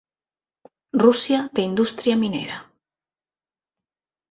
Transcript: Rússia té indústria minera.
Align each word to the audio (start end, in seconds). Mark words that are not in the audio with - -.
Rússia 1.03 1.43
té 1.59 1.67
indústria 1.69 2.17
minera. 2.23 2.59